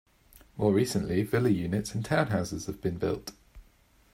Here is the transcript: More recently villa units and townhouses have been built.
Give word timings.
More 0.57 0.73
recently 0.73 1.21
villa 1.21 1.49
units 1.49 1.93
and 1.93 2.03
townhouses 2.03 2.65
have 2.65 2.81
been 2.81 2.97
built. 2.97 3.33